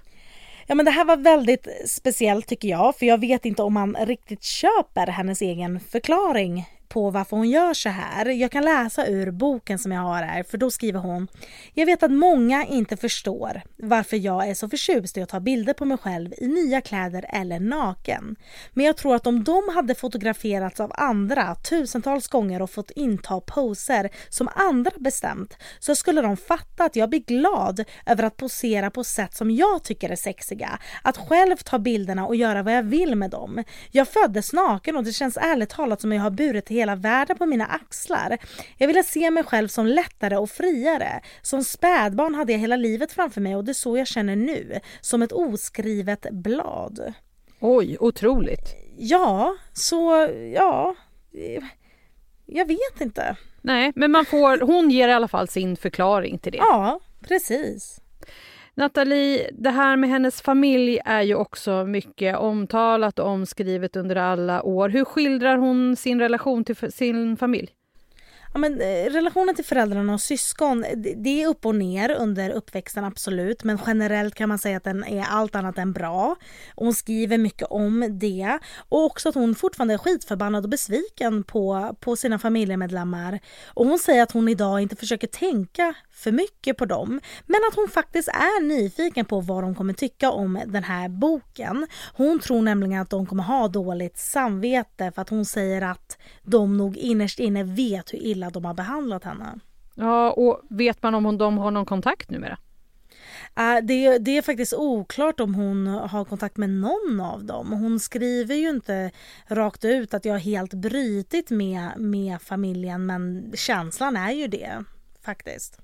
Ja 0.67 0.75
men 0.75 0.85
det 0.85 0.91
här 0.91 1.05
var 1.05 1.17
väldigt 1.17 1.67
speciellt 1.87 2.47
tycker 2.47 2.67
jag 2.67 2.95
för 2.95 3.05
jag 3.05 3.17
vet 3.17 3.45
inte 3.45 3.63
om 3.63 3.73
man 3.73 3.95
riktigt 3.95 4.43
köper 4.43 5.07
hennes 5.07 5.41
egen 5.41 5.79
förklaring 5.79 6.65
på 6.89 7.09
varför 7.09 7.37
hon 7.37 7.49
gör 7.49 7.73
så 7.73 7.89
här. 7.89 8.25
Jag 8.25 8.51
kan 8.51 8.65
läsa 8.65 9.07
ur 9.07 9.31
boken 9.31 9.79
som 9.79 9.91
jag 9.91 10.01
har 10.01 10.23
här, 10.23 10.43
för 10.43 10.57
då 10.57 10.71
skriver 10.71 10.99
hon 10.99 11.27
Jag 11.73 11.85
vet 11.85 12.03
att 12.03 12.11
många 12.11 12.65
inte 12.65 12.97
förstår 12.97 13.61
varför 13.77 14.17
jag 14.17 14.47
är 14.49 14.53
så 14.53 14.69
förtjust 14.69 15.17
i 15.17 15.21
att 15.21 15.29
ta 15.29 15.39
bilder 15.39 15.73
på 15.73 15.85
mig 15.85 15.97
själv 15.97 16.33
i 16.37 16.47
nya 16.47 16.81
kläder 16.81 17.25
eller 17.29 17.59
naken. 17.59 18.35
Men 18.73 18.85
jag 18.85 18.97
tror 18.97 19.15
att 19.15 19.27
om 19.27 19.43
de 19.43 19.69
hade 19.75 19.95
fotograferats 19.95 20.79
av 20.79 20.91
andra 20.95 21.55
tusentals 21.55 22.27
gånger 22.27 22.61
och 22.61 22.69
fått 22.69 22.91
inta 22.91 23.41
poser 23.41 24.09
som 24.29 24.49
andra 24.55 24.91
bestämt 24.99 25.57
så 25.79 25.95
skulle 25.95 26.21
de 26.21 26.37
fatta 26.37 26.83
att 26.83 26.95
jag 26.95 27.09
blir 27.09 27.19
glad 27.19 27.83
över 28.05 28.23
att 28.23 28.37
posera 28.37 28.91
på 28.91 29.03
sätt 29.03 29.33
som 29.33 29.51
jag 29.51 29.83
tycker 29.83 30.09
är 30.09 30.15
sexiga. 30.15 30.79
Att 31.01 31.17
själv 31.17 31.57
ta 31.57 31.79
bilderna 31.79 32.27
och 32.27 32.35
göra 32.35 32.63
vad 32.63 32.73
jag 32.73 32.83
vill 32.83 33.15
med 33.15 33.29
dem. 33.29 33.63
Jag 33.91 34.07
föddes 34.07 34.53
naken 34.53 34.95
och 34.95 35.03
det 35.03 35.13
känns 35.13 35.37
ärligt 35.37 35.69
talat 35.69 36.01
som 36.01 36.11
jag 36.11 36.21
har 36.21 36.31
burit 36.31 36.71
hela 36.79 36.95
världen 36.95 37.37
på 37.37 37.45
mina 37.45 37.65
axlar. 37.65 38.37
Jag 38.77 38.87
ville 38.87 39.03
se 39.03 39.31
mig 39.31 39.43
själv 39.43 39.67
som 39.67 39.85
lättare 39.85 40.37
och 40.37 40.49
friare. 40.49 41.21
Som 41.41 41.63
spädbarn 41.63 42.35
hade 42.35 42.51
jag 42.51 42.59
hela 42.59 42.75
livet 42.75 43.11
framför 43.11 43.41
mig 43.41 43.55
och 43.55 43.65
det 43.65 43.71
är 43.71 43.73
så 43.73 43.97
jag 43.97 44.07
känner 44.07 44.35
nu. 44.35 44.79
Som 45.01 45.21
ett 45.21 45.31
oskrivet 45.31 46.25
blad. 46.31 47.13
Oj, 47.59 47.97
otroligt. 47.99 48.75
Ja, 48.97 49.55
så 49.73 50.27
ja. 50.53 50.95
Jag 52.45 52.67
vet 52.67 53.01
inte. 53.01 53.35
Nej, 53.61 53.91
men 53.95 54.11
man 54.11 54.25
får, 54.25 54.61
hon 54.61 54.89
ger 54.89 55.07
i 55.07 55.13
alla 55.13 55.27
fall 55.27 55.47
sin 55.47 55.77
förklaring 55.77 56.39
till 56.39 56.51
det. 56.51 56.57
Ja, 56.57 56.99
precis. 57.21 58.01
Nathalie, 58.79 59.49
det 59.53 59.69
här 59.69 59.97
med 59.97 60.09
hennes 60.09 60.41
familj 60.41 60.99
är 61.05 61.21
ju 61.21 61.35
också 61.35 61.85
mycket 61.85 62.37
omtalat 62.37 63.19
och 63.19 63.27
omskrivet 63.27 63.95
under 63.95 64.15
alla 64.15 64.63
år. 64.63 64.89
Hur 64.89 65.05
skildrar 65.05 65.57
hon 65.57 65.95
sin 65.95 66.19
relation 66.19 66.63
till 66.63 66.75
sin 66.91 67.37
familj? 67.37 67.69
Ja, 68.53 68.59
men, 68.59 68.81
eh, 68.81 69.11
relationen 69.11 69.55
till 69.55 69.65
föräldrarna 69.65 70.13
och 70.13 70.21
syskon, 70.21 70.85
det 71.15 71.43
är 71.43 71.47
upp 71.47 71.65
och 71.65 71.75
ner 71.75 72.11
under 72.11 72.49
uppväxten 72.49 73.03
absolut. 73.03 73.63
Men 73.63 73.79
generellt 73.87 74.35
kan 74.35 74.49
man 74.49 74.59
säga 74.59 74.77
att 74.77 74.83
den 74.83 75.03
är 75.03 75.25
allt 75.29 75.55
annat 75.55 75.77
än 75.77 75.93
bra. 75.93 76.35
hon 76.75 76.93
skriver 76.93 77.37
mycket 77.37 77.67
om 77.69 78.17
det. 78.19 78.59
Och 78.89 79.05
också 79.05 79.29
att 79.29 79.35
hon 79.35 79.55
fortfarande 79.55 79.93
är 79.93 79.97
skitförbannad 79.97 80.63
och 80.63 80.69
besviken 80.69 81.43
på, 81.43 81.95
på 81.99 82.15
sina 82.15 82.39
familjemedlemmar. 82.39 83.39
Och 83.67 83.85
hon 83.85 83.99
säger 83.99 84.23
att 84.23 84.31
hon 84.31 84.49
idag 84.49 84.81
inte 84.81 84.95
försöker 84.95 85.27
tänka 85.27 85.93
för 86.11 86.31
mycket 86.31 86.77
på 86.77 86.85
dem. 86.85 87.19
Men 87.45 87.59
att 87.69 87.75
hon 87.75 87.87
faktiskt 87.87 88.27
är 88.27 88.61
nyfiken 88.61 89.25
på 89.25 89.39
vad 89.39 89.63
de 89.63 89.75
kommer 89.75 89.93
tycka 89.93 90.31
om 90.31 90.59
den 90.65 90.83
här 90.83 91.09
boken. 91.09 91.87
Hon 92.13 92.39
tror 92.39 92.61
nämligen 92.61 93.01
att 93.01 93.09
de 93.09 93.25
kommer 93.25 93.43
ha 93.43 93.67
dåligt 93.67 94.17
samvete 94.17 95.11
för 95.15 95.21
att 95.21 95.29
hon 95.29 95.45
säger 95.45 95.81
att 95.81 96.17
de 96.43 96.77
nog 96.77 96.97
innerst 96.97 97.39
inne 97.39 97.63
vet 97.63 98.13
hur 98.13 98.19
illa 98.23 98.38
de 98.53 98.65
har 98.65 98.73
behandlat 98.73 99.23
henne. 99.23 99.59
Ja, 99.95 100.31
och 100.31 100.61
vet 100.69 101.03
man 101.03 101.15
om 101.15 101.37
de 101.37 101.57
har 101.57 101.71
någon 101.71 101.85
kontakt 101.85 102.29
numera? 102.29 102.57
Uh, 103.59 103.85
det, 103.85 104.17
det, 104.17 104.37
är 104.37 104.41
faktiskt 104.41 104.73
oklart 104.73 105.39
om 105.39 105.55
hon 105.55 105.87
har 105.87 106.25
kontakt 106.25 106.57
med 106.57 106.69
någon 106.69 107.21
av 107.21 107.43
dem. 107.43 107.71
Hon 107.71 107.99
skriver 107.99 108.55
ju 108.55 108.69
inte 108.69 109.11
rakt 109.47 109.85
ut 109.85 110.13
att 110.13 110.25
jag 110.25 110.33
har 110.33 110.39
helt 110.39 110.73
brytit 110.73 111.49
med, 111.49 111.91
med 111.97 112.41
familjen 112.41 113.05
men 113.05 113.51
känslan 113.55 114.17
är 114.17 114.31
ju 114.31 114.47
det 114.47 114.83
faktiskt. 115.21 115.79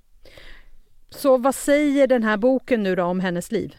Så 1.10 1.38
vad 1.38 1.56
säger 1.56 2.08
den 2.08 2.24
här 2.24 2.38
boken 2.38 2.84
nu 2.84 2.96
då 2.96 3.04
om 3.04 3.20
hennes 3.20 3.52
liv? 3.52 3.76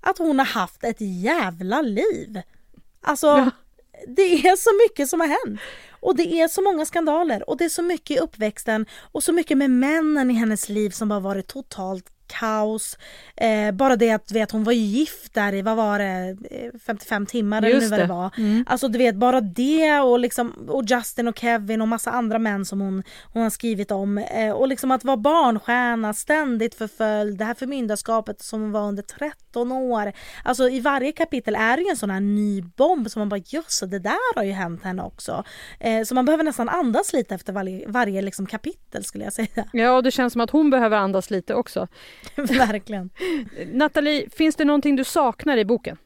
Att 0.00 0.18
hon 0.18 0.38
har 0.38 0.46
haft 0.46 0.84
ett 0.84 1.00
jävla 1.00 1.82
liv. 1.82 2.42
Alltså, 3.00 3.26
ja. 3.26 3.50
det 4.06 4.22
är 4.22 4.56
så 4.56 4.70
mycket 4.84 5.08
som 5.08 5.20
har 5.20 5.26
hänt. 5.26 5.60
Och 6.00 6.16
det 6.16 6.40
är 6.40 6.48
så 6.48 6.62
många 6.62 6.84
skandaler 6.84 7.50
och 7.50 7.56
det 7.56 7.64
är 7.64 7.68
så 7.68 7.82
mycket 7.82 8.16
i 8.16 8.20
uppväxten 8.20 8.86
och 9.12 9.22
så 9.22 9.32
mycket 9.32 9.58
med 9.58 9.70
männen 9.70 10.30
i 10.30 10.34
hennes 10.34 10.68
liv 10.68 10.90
som 10.90 11.10
har 11.10 11.20
varit 11.20 11.46
totalt 11.46 12.06
kaos. 12.38 12.98
Eh, 13.36 13.72
bara 13.72 13.96
det 13.96 14.10
att 14.10 14.32
vet, 14.32 14.50
hon 14.50 14.64
var 14.64 14.72
ju 14.72 14.80
gift 14.80 15.34
där 15.34 15.54
i, 15.54 15.62
vad 15.62 15.76
var 15.76 15.98
det, 15.98 16.36
55 16.86 17.26
timmar 17.26 17.62
eller 17.62 17.90
vad 17.90 17.98
det 17.98 18.06
var. 18.06 18.30
Mm. 18.36 18.64
Alltså 18.68 18.88
du 18.88 18.98
vet 18.98 19.14
bara 19.14 19.40
det 19.40 20.00
och 20.00 20.18
liksom 20.18 20.52
och 20.68 20.84
Justin 20.84 21.28
och 21.28 21.38
Kevin 21.38 21.80
och 21.80 21.88
massa 21.88 22.10
andra 22.10 22.38
män 22.38 22.64
som 22.64 22.80
hon, 22.80 23.02
hon 23.32 23.42
har 23.42 23.50
skrivit 23.50 23.90
om. 23.90 24.18
Eh, 24.18 24.50
och 24.50 24.68
liksom 24.68 24.90
att 24.90 25.04
vara 25.04 25.16
barnstjärna, 25.16 26.14
ständigt 26.14 26.74
förföljd, 26.74 27.38
det 27.38 27.44
här 27.44 27.54
förmyndarskapet 27.54 28.42
som 28.42 28.60
hon 28.60 28.72
var 28.72 28.88
under 28.88 29.02
13 29.02 29.72
år. 29.72 30.12
Alltså 30.44 30.68
i 30.68 30.80
varje 30.80 31.12
kapitel 31.12 31.54
är 31.54 31.76
det 31.76 31.82
ju 31.82 31.88
en 31.88 31.96
sån 31.96 32.10
här 32.10 32.20
ny 32.20 32.62
bomb 32.62 33.10
som 33.10 33.20
man 33.20 33.28
bara 33.28 33.40
jösses 33.46 33.90
det 33.90 33.98
där 33.98 34.36
har 34.36 34.44
ju 34.44 34.52
hänt 34.52 34.84
henne 34.84 35.02
också. 35.02 35.44
Eh, 35.80 36.02
så 36.04 36.14
man 36.14 36.24
behöver 36.24 36.44
nästan 36.44 36.68
andas 36.68 37.12
lite 37.12 37.34
efter 37.34 37.52
varje, 37.52 37.88
varje 37.88 38.22
liksom 38.22 38.46
kapitel 38.46 39.04
skulle 39.04 39.24
jag 39.24 39.32
säga. 39.32 39.68
Ja 39.72 39.96
och 39.96 40.02
det 40.02 40.10
känns 40.10 40.32
som 40.32 40.40
att 40.40 40.50
hon 40.50 40.70
behöver 40.70 40.96
andas 40.96 41.30
lite 41.30 41.54
också. 41.54 41.88
Verkligen. 42.34 43.10
Nathalie, 43.66 44.30
finns 44.30 44.56
det 44.56 44.64
någonting 44.64 44.96
du 44.96 45.04
saknar 45.04 45.56
i 45.56 45.64
boken? 45.64 45.96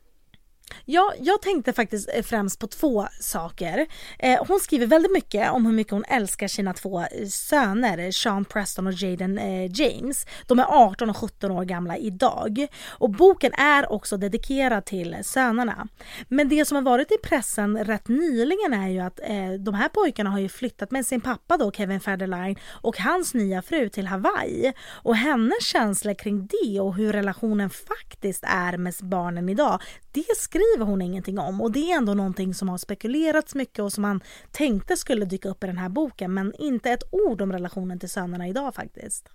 Ja, 0.84 1.12
jag 1.20 1.42
tänkte 1.42 1.72
faktiskt 1.72 2.10
eh, 2.14 2.22
främst 2.22 2.58
på 2.58 2.66
två 2.66 3.06
saker. 3.20 3.86
Eh, 4.18 4.44
hon 4.48 4.60
skriver 4.60 4.86
väldigt 4.86 5.12
mycket 5.12 5.50
om 5.50 5.66
hur 5.66 5.72
mycket 5.72 5.92
hon 5.92 6.04
älskar 6.04 6.48
sina 6.48 6.74
två 6.74 7.00
eh, 7.00 7.26
söner, 7.28 8.10
Sean 8.10 8.44
Preston 8.44 8.86
och 8.86 8.92
Jaden 8.92 9.38
eh, 9.38 9.80
James. 9.80 10.26
De 10.46 10.58
är 10.58 10.66
18 10.68 11.10
och 11.10 11.16
17 11.16 11.50
år 11.50 11.64
gamla 11.64 11.96
idag. 11.96 12.66
Och 12.88 13.10
boken 13.10 13.52
är 13.52 13.92
också 13.92 14.16
dedikerad 14.16 14.84
till 14.84 15.16
sönerna. 15.22 15.88
Men 16.28 16.48
det 16.48 16.64
som 16.64 16.74
har 16.74 16.82
varit 16.82 17.12
i 17.12 17.16
pressen 17.22 17.84
rätt 17.84 18.08
nyligen 18.08 18.74
är 18.74 18.88
ju 18.88 19.00
att 19.00 19.20
eh, 19.20 19.52
de 19.58 19.74
här 19.74 19.88
pojkarna 19.88 20.30
har 20.30 20.38
ju 20.38 20.48
flyttat 20.48 20.90
med 20.90 21.06
sin 21.06 21.20
pappa 21.20 21.56
då, 21.56 21.72
Kevin 21.72 22.00
Federline, 22.00 22.56
och 22.82 22.98
hans 22.98 23.34
nya 23.34 23.62
fru 23.62 23.88
till 23.88 24.06
Hawaii. 24.06 24.72
Och 24.88 25.16
hennes 25.16 25.62
känslor 25.62 26.14
kring 26.14 26.46
det 26.46 26.80
och 26.80 26.94
hur 26.94 27.12
relationen 27.12 27.70
faktiskt 27.70 28.44
är 28.46 28.76
med 28.76 28.94
barnen 29.02 29.48
idag, 29.48 29.80
det 30.14 30.36
skriver 30.36 30.84
hon 30.84 31.02
ingenting 31.02 31.38
om 31.38 31.60
och 31.60 31.72
det 31.72 31.90
är 31.92 31.96
ändå 31.96 32.14
någonting 32.14 32.54
som 32.54 32.68
har 32.68 32.78
spekulerats 32.78 33.54
mycket 33.54 33.78
och 33.78 33.92
som 33.92 34.02
man 34.02 34.20
tänkte 34.50 34.96
skulle 34.96 35.24
dyka 35.24 35.48
upp 35.48 35.64
i 35.64 35.66
den 35.66 35.78
här 35.78 35.88
boken 35.88 36.34
men 36.34 36.52
inte 36.58 36.90
ett 36.90 37.02
ord 37.10 37.42
om 37.42 37.52
relationen 37.52 37.98
till 37.98 38.08
sönerna 38.08 38.48
idag 38.48 38.74
faktiskt. 38.74 39.28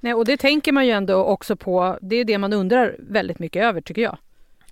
Nej, 0.00 0.14
och 0.14 0.24
det 0.24 0.36
tänker 0.36 0.72
man 0.72 0.86
ju 0.86 0.92
ändå 0.92 1.14
också 1.14 1.56
på. 1.56 1.98
Det 2.02 2.16
är 2.16 2.24
det 2.24 2.38
man 2.38 2.52
undrar 2.52 2.96
väldigt 2.98 3.38
mycket 3.38 3.64
över 3.64 3.80
tycker 3.80 4.02
jag. 4.02 4.18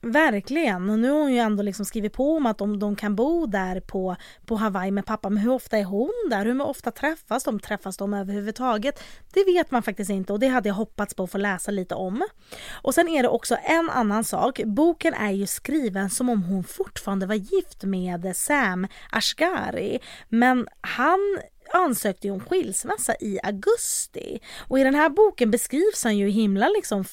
Verkligen. 0.02 0.90
Och 0.90 0.98
nu 0.98 1.10
har 1.10 1.20
hon 1.20 1.32
ju 1.32 1.38
ändå 1.38 1.62
liksom 1.62 1.84
skrivit 1.84 2.12
på 2.12 2.36
om 2.36 2.46
att 2.46 2.58
de, 2.58 2.78
de 2.78 2.96
kan 2.96 3.16
bo 3.16 3.46
där 3.46 3.80
på, 3.80 4.16
på 4.46 4.56
Hawaii 4.56 4.90
med 4.90 5.06
pappa. 5.06 5.30
Men 5.30 5.42
hur 5.42 5.52
ofta 5.52 5.78
är 5.78 5.84
hon 5.84 6.12
där? 6.30 6.44
Hur 6.44 6.62
ofta 6.62 6.90
träffas 6.90 7.44
de? 7.44 7.60
Träffas 7.60 7.96
de 7.96 8.14
överhuvudtaget? 8.14 9.02
Det 9.34 9.44
vet 9.44 9.70
man 9.70 9.82
faktiskt 9.82 10.10
inte 10.10 10.32
och 10.32 10.40
det 10.40 10.48
hade 10.48 10.68
jag 10.68 10.74
hoppats 10.74 11.14
på 11.14 11.22
att 11.22 11.30
få 11.30 11.38
läsa 11.38 11.70
lite 11.70 11.94
om. 11.94 12.22
Och 12.82 12.94
sen 12.94 13.08
är 13.08 13.22
det 13.22 13.28
också 13.28 13.56
en 13.64 13.90
annan 13.90 14.24
sak. 14.24 14.60
Boken 14.64 15.14
är 15.14 15.30
ju 15.30 15.46
skriven 15.46 16.10
som 16.10 16.28
om 16.28 16.42
hon 16.42 16.64
fortfarande 16.64 17.26
var 17.26 17.34
gift 17.34 17.84
med 17.84 18.36
Sam 18.36 18.86
Ashgari. 19.10 19.98
Men 20.28 20.68
han 20.80 21.38
ansökte 21.72 22.26
ju 22.26 22.32
om 22.32 22.40
skilsmässa 22.40 23.14
i 23.20 23.38
augusti. 23.42 24.40
Och 24.68 24.78
i 24.78 24.82
den 24.82 24.94
här 24.94 25.08
boken 25.08 25.50
beskrivs 25.50 26.04
han 26.04 26.18
ju 26.18 26.28
himla 26.28 26.68
liksom 26.68 27.04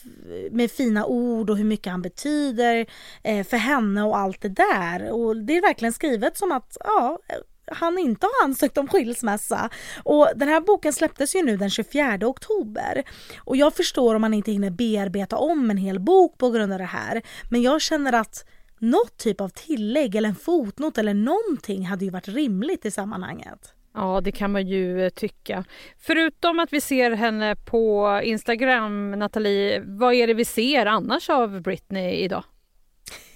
med 0.51 0.71
fina 0.71 1.05
ord 1.05 1.49
och 1.49 1.57
hur 1.57 1.63
mycket 1.63 1.91
han 1.91 2.01
betyder 2.01 2.85
eh, 3.23 3.47
för 3.47 3.57
henne 3.57 4.03
och 4.03 4.17
allt 4.17 4.41
det 4.41 4.49
där. 4.49 5.11
Och 5.11 5.37
det 5.37 5.57
är 5.57 5.61
verkligen 5.61 5.93
skrivet 5.93 6.37
som 6.37 6.51
att 6.51 6.77
ja, 6.83 7.19
eh, 7.29 7.35
han 7.71 7.97
inte 7.97 8.25
har 8.25 8.45
ansökt 8.45 8.77
om 8.77 8.87
skilsmässa. 8.87 9.69
Och 10.03 10.27
den 10.35 10.47
här 10.47 10.61
boken 10.61 10.93
släpptes 10.93 11.35
ju 11.35 11.43
nu 11.43 11.57
den 11.57 11.69
24 11.69 12.19
oktober. 12.21 13.03
Och 13.39 13.57
jag 13.57 13.73
förstår 13.73 14.15
om 14.15 14.21
man 14.21 14.33
inte 14.33 14.51
hinner 14.51 14.69
bearbeta 14.69 15.37
om 15.37 15.71
en 15.71 15.77
hel 15.77 15.99
bok 15.99 16.37
på 16.37 16.49
grund 16.49 16.73
av 16.73 16.79
det 16.79 16.85
här. 16.85 17.21
Men 17.49 17.61
jag 17.61 17.81
känner 17.81 18.13
att 18.13 18.45
något 18.79 19.17
typ 19.17 19.41
av 19.41 19.49
tillägg 19.49 20.15
eller 20.15 20.29
en 20.29 20.35
fotnot 20.35 20.97
eller 20.97 21.13
någonting 21.13 21.85
hade 21.85 22.05
ju 22.05 22.11
varit 22.11 22.27
rimligt 22.27 22.85
i 22.85 22.91
sammanhanget. 22.91 23.73
Ja, 23.97 24.21
det 24.21 24.31
kan 24.31 24.51
man 24.51 24.67
ju 24.67 25.05
eh, 25.05 25.09
tycka. 25.09 25.63
Förutom 25.97 26.59
att 26.59 26.73
vi 26.73 26.81
ser 26.81 27.11
henne 27.11 27.55
på 27.55 28.19
Instagram, 28.23 29.11
Nathalie, 29.11 29.83
vad 29.85 30.13
är 30.13 30.27
det 30.27 30.33
vi 30.33 30.45
ser 30.45 30.85
annars 30.85 31.29
av 31.29 31.61
Britney 31.61 32.15
idag? 32.15 32.43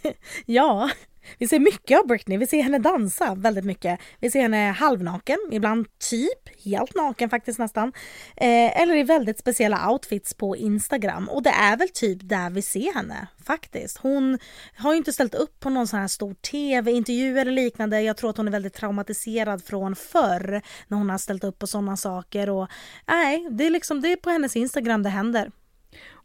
ja, 0.46 0.90
vi 1.38 1.48
ser 1.48 1.60
mycket 1.60 2.00
av 2.00 2.08
Britney. 2.08 2.38
Vi 2.38 2.48
ser 2.48 2.62
henne 2.62 2.80
dansa 2.80 3.36
väldigt 3.36 3.66
mycket. 3.66 4.00
Vi 4.20 4.32
ser 4.32 4.42
henne 4.42 4.72
halvnaken, 4.72 5.38
ibland 5.52 5.88
typ 6.10 6.64
helt 6.66 6.96
naken 6.96 7.30
faktiskt 7.30 7.60
nästan. 7.60 7.94
Eh, 8.38 8.82
eller 8.82 8.96
i 8.96 9.04
väldigt 9.04 9.40
speciella 9.40 9.92
outfits 9.92 10.34
på 10.34 10.58
Instagram. 10.58 11.30
Och 11.30 11.44
det 11.44 11.50
är 11.50 11.78
väl 11.78 11.90
typ 11.90 12.20
där 12.22 12.50
vi 12.50 12.62
ser 12.62 12.94
henne 12.94 13.28
faktiskt. 13.44 13.98
Hon 13.98 14.40
har 14.76 14.92
ju 14.92 14.98
inte 14.98 15.14
ställt 15.14 15.36
upp 15.36 15.60
på 15.60 15.70
någon 15.70 15.88
sån 15.88 16.00
här 16.00 16.08
stor 16.08 16.34
tv-intervju 16.34 17.40
eller 17.40 17.52
liknande. 17.52 18.02
Jag 18.02 18.18
tror 18.18 18.30
att 18.30 18.38
hon 18.38 18.48
är 18.48 18.52
väldigt 18.52 18.74
traumatiserad 18.74 19.64
från 19.64 19.96
förr 19.96 20.62
när 20.88 20.98
hon 20.98 21.10
har 21.10 21.18
ställt 21.18 21.44
upp 21.44 21.60
på 21.60 21.68
sådana 21.68 21.98
saker. 21.98 22.50
Och 22.50 22.68
nej, 23.08 23.48
det 23.52 23.66
är 23.66 23.70
liksom 23.70 24.02
det 24.02 24.12
är 24.12 24.16
på 24.16 24.30
hennes 24.30 24.56
Instagram 24.56 25.04
det 25.04 25.10
händer. 25.10 25.52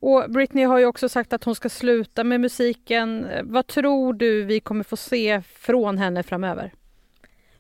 Och 0.01 0.31
Britney 0.31 0.65
har 0.65 0.79
ju 0.79 0.87
också 0.87 1.09
sagt 1.09 1.33
att 1.33 1.45
hon 1.45 1.55
ska 1.55 1.69
sluta 1.69 2.25
med 2.25 2.41
musiken. 2.41 3.27
Vad 3.43 3.67
tror 3.67 4.15
du 4.15 4.45
vi 4.45 4.61
kommer 4.61 4.85
få 4.85 4.97
se 4.97 5.43
från 5.43 5.99
henne 5.99 6.23
framöver? 6.23 6.73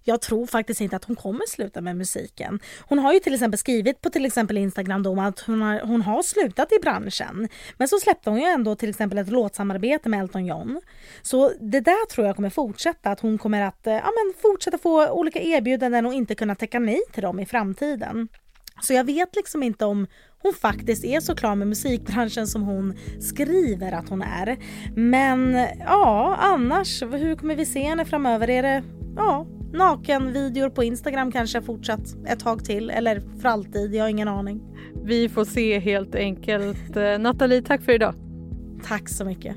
Jag 0.08 0.20
tror 0.20 0.46
faktiskt 0.46 0.80
inte 0.80 0.96
att 0.96 1.04
hon 1.04 1.16
kommer 1.16 1.46
sluta 1.48 1.80
med 1.80 1.96
musiken. 1.96 2.60
Hon 2.80 2.98
har 2.98 3.12
ju 3.12 3.20
till 3.20 3.34
exempel 3.34 3.58
skrivit 3.58 4.00
på 4.00 4.10
till 4.10 4.24
exempel 4.24 4.56
Instagram 4.56 5.02
då 5.02 5.20
att 5.20 5.40
hon 5.40 5.62
har, 5.62 5.80
hon 5.80 6.02
har 6.02 6.22
slutat 6.22 6.72
i 6.72 6.78
branschen. 6.82 7.48
Men 7.76 7.88
så 7.88 7.98
släppte 7.98 8.30
hon 8.30 8.38
ju 8.38 8.46
ändå 8.46 8.76
till 8.76 8.90
exempel 8.90 9.18
ett 9.18 9.28
låtsamarbete 9.28 10.08
med 10.08 10.20
Elton 10.20 10.46
John. 10.46 10.80
Så 11.22 11.52
det 11.60 11.80
där 11.80 12.06
tror 12.06 12.26
jag 12.26 12.36
kommer 12.36 12.50
fortsätta, 12.50 13.10
att 13.10 13.20
hon 13.20 13.38
kommer 13.38 13.62
att 13.62 13.86
eh, 13.86 13.92
ja, 13.92 14.10
men 14.16 14.34
fortsätta 14.42 14.78
få 14.78 15.08
olika 15.08 15.40
erbjudanden 15.40 16.06
och 16.06 16.14
inte 16.14 16.34
kunna 16.34 16.54
täcka 16.54 16.78
nej 16.78 17.00
till 17.12 17.22
dem 17.22 17.40
i 17.40 17.46
framtiden. 17.46 18.28
Så 18.82 18.92
jag 18.92 19.04
vet 19.04 19.36
liksom 19.36 19.62
inte 19.62 19.84
om 19.84 20.06
hon 20.42 20.52
faktiskt 20.52 21.04
är 21.04 21.20
så 21.20 21.34
klar 21.34 21.54
med 21.54 21.68
musikbranschen 21.68 22.46
som 22.46 22.62
hon 22.62 22.94
skriver 23.20 23.92
att 23.92 24.08
hon 24.08 24.22
är. 24.22 24.56
Men 24.96 25.66
ja, 25.78 26.36
annars, 26.40 27.02
hur 27.02 27.36
kommer 27.36 27.56
vi 27.56 27.66
se 27.66 27.82
henne 27.82 28.04
framöver? 28.04 28.50
Är 28.50 28.62
det 28.62 28.82
ja, 29.16 29.46
nakenvideor 29.72 30.70
på 30.70 30.84
Instagram 30.84 31.32
kanske 31.32 31.62
fortsatt 31.62 32.16
ett 32.26 32.40
tag 32.40 32.64
till 32.64 32.90
eller 32.90 33.20
för 33.40 33.48
alltid? 33.48 33.94
Jag 33.94 34.04
har 34.04 34.08
ingen 34.08 34.28
aning. 34.28 34.60
Vi 35.04 35.28
får 35.28 35.44
se 35.44 35.78
helt 35.78 36.14
enkelt. 36.14 36.96
Eh, 36.96 37.18
Nathalie, 37.18 37.62
tack 37.62 37.82
för 37.82 37.92
idag. 37.92 38.14
Tack 38.84 39.08
så 39.08 39.24
mycket. 39.24 39.56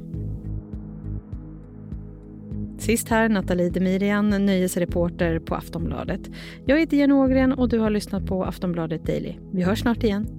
Sist 2.78 3.10
här 3.10 3.30
Nathalie 3.30 3.70
Demirian, 3.70 4.30
nöjesreporter 4.30 5.40
på 5.40 5.56
Aftonbladet. 5.56 6.22
Jag 6.66 6.80
heter 6.80 6.98
Jenny 6.98 7.14
Ågren 7.14 7.54
och 7.54 7.70
du 7.70 7.80
har 7.80 7.90
lyssnat 7.90 8.26
på 8.26 8.46
Aftonbladet 8.46 9.06
Daily. 9.06 9.36
Vi 9.52 9.64
hörs 9.64 9.80
snart 9.80 10.04
igen. 10.04 10.39